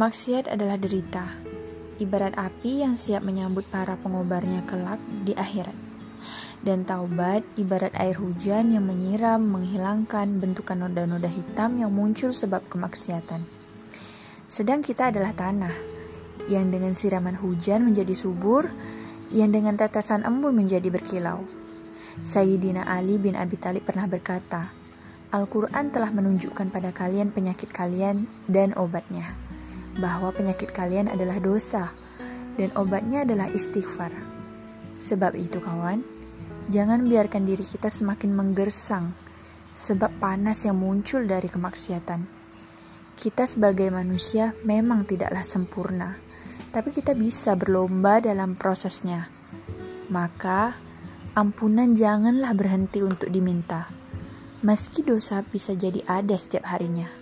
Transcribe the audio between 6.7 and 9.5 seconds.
taubat ibarat air hujan yang menyiram,